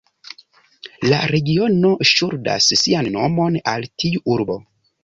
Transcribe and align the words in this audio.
La 1.11 1.19
regiono 1.33 1.93
ŝuldas 2.13 2.73
sian 2.83 3.13
nomon 3.19 3.63
al 3.75 3.89
tiu 4.05 4.27
urbo. 4.39 4.61